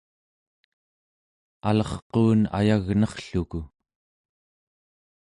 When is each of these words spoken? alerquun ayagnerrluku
alerquun 1.69 2.39
ayagnerrluku 2.57 3.59